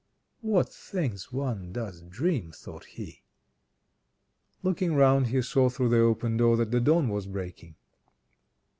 "What 0.41 0.69
things 0.73 1.31
one 1.31 1.71
does 1.71 2.01
dream," 2.01 2.51
thought 2.53 2.85
he. 2.85 3.21
Looking 4.63 4.95
round 4.95 5.27
he 5.27 5.43
saw 5.43 5.69
through 5.69 5.89
the 5.89 5.99
open 5.99 6.37
door 6.37 6.57
that 6.57 6.71
the 6.71 6.81
dawn 6.81 7.07
was 7.09 7.27
breaking. 7.27 7.75